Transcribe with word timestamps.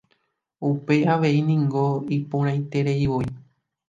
Upéi 0.69 1.01
avei 1.15 1.37
niko 1.49 1.83
ipo'aitereivoi. 2.17 3.27